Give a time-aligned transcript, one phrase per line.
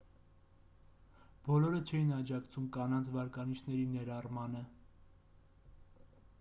[1.47, 4.67] բոլորը չէին աջակցում կանանց վարկանիշների ներառմանը